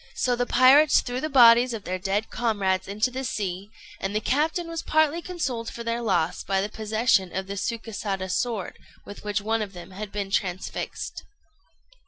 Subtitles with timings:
[0.15, 3.69] So the pirates threw the bodies of their dead comrades into the sea,
[3.99, 8.31] and the captain was partly consoled for their loss by the possession of the Sukésada
[8.31, 11.21] sword with which one of them had been transfixed.